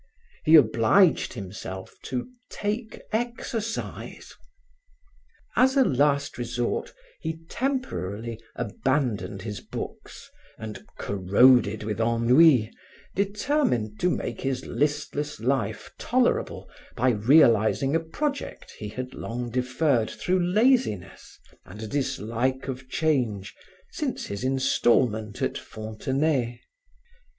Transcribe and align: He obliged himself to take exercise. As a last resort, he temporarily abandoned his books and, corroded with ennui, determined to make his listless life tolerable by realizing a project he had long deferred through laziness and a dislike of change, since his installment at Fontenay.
He 0.43 0.55
obliged 0.55 1.33
himself 1.33 1.93
to 2.05 2.27
take 2.49 3.03
exercise. 3.11 4.33
As 5.55 5.77
a 5.77 5.83
last 5.85 6.39
resort, 6.39 6.91
he 7.19 7.45
temporarily 7.47 8.41
abandoned 8.55 9.43
his 9.43 9.59
books 9.61 10.31
and, 10.57 10.83
corroded 10.97 11.83
with 11.83 11.99
ennui, 12.01 12.71
determined 13.13 13.99
to 13.99 14.09
make 14.09 14.41
his 14.41 14.65
listless 14.65 15.39
life 15.39 15.91
tolerable 15.99 16.67
by 16.95 17.09
realizing 17.11 17.95
a 17.95 17.99
project 17.99 18.71
he 18.79 18.87
had 18.89 19.13
long 19.13 19.51
deferred 19.51 20.09
through 20.09 20.43
laziness 20.43 21.37
and 21.63 21.83
a 21.83 21.87
dislike 21.87 22.67
of 22.67 22.89
change, 22.89 23.53
since 23.91 24.25
his 24.25 24.43
installment 24.43 25.43
at 25.43 25.59
Fontenay. 25.59 26.59